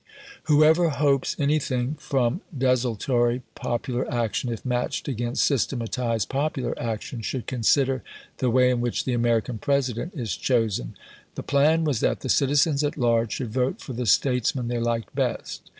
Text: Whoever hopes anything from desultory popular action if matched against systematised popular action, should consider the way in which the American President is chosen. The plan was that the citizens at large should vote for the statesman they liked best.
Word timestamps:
Whoever 0.45 0.89
hopes 0.89 1.35
anything 1.37 1.93
from 1.99 2.41
desultory 2.57 3.43
popular 3.53 4.11
action 4.11 4.51
if 4.51 4.65
matched 4.65 5.07
against 5.07 5.43
systematised 5.45 6.27
popular 6.27 6.73
action, 6.81 7.21
should 7.21 7.45
consider 7.45 8.01
the 8.39 8.49
way 8.49 8.71
in 8.71 8.81
which 8.81 9.05
the 9.05 9.13
American 9.13 9.59
President 9.59 10.15
is 10.15 10.35
chosen. 10.35 10.95
The 11.35 11.43
plan 11.43 11.83
was 11.83 11.99
that 11.99 12.21
the 12.21 12.29
citizens 12.29 12.83
at 12.83 12.97
large 12.97 13.33
should 13.33 13.53
vote 13.53 13.79
for 13.79 13.93
the 13.93 14.07
statesman 14.07 14.69
they 14.69 14.79
liked 14.79 15.13
best. 15.13 15.69